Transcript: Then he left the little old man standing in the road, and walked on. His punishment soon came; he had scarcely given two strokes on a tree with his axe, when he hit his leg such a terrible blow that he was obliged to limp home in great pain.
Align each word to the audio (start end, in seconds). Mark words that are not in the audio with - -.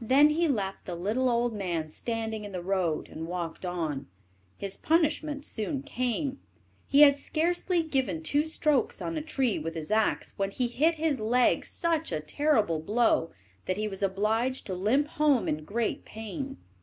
Then 0.00 0.30
he 0.30 0.48
left 0.48 0.86
the 0.86 0.94
little 0.94 1.28
old 1.28 1.52
man 1.52 1.90
standing 1.90 2.46
in 2.46 2.52
the 2.52 2.62
road, 2.62 3.10
and 3.10 3.26
walked 3.28 3.66
on. 3.66 4.06
His 4.56 4.78
punishment 4.78 5.44
soon 5.44 5.82
came; 5.82 6.40
he 6.88 7.02
had 7.02 7.18
scarcely 7.18 7.82
given 7.82 8.22
two 8.22 8.46
strokes 8.46 9.02
on 9.02 9.18
a 9.18 9.20
tree 9.20 9.58
with 9.58 9.74
his 9.74 9.90
axe, 9.90 10.32
when 10.38 10.50
he 10.50 10.66
hit 10.66 10.94
his 10.94 11.20
leg 11.20 11.66
such 11.66 12.10
a 12.10 12.20
terrible 12.20 12.78
blow 12.78 13.32
that 13.66 13.76
he 13.76 13.86
was 13.86 14.02
obliged 14.02 14.64
to 14.64 14.72
limp 14.74 15.08
home 15.08 15.46
in 15.46 15.64
great 15.66 16.06
pain. 16.06 16.56